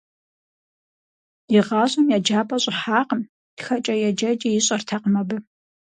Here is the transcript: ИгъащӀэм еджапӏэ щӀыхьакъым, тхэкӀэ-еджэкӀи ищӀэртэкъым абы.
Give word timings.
ИгъащӀэм 1.57 2.07
еджапӏэ 2.17 2.57
щӀыхьакъым, 2.63 3.21
тхэкӀэ-еджэкӀи 3.57 4.49
ищӀэртэкъым 4.57 5.15
абы. 5.21 5.37